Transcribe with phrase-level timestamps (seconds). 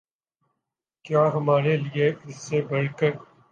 [1.05, 3.11] کیا ہمارے لیے اس سے بڑھ کر